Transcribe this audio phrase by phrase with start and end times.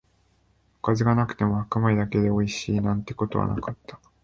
[0.79, 3.99] おかずがなくても白米だけでおいしい、なんてことはなかった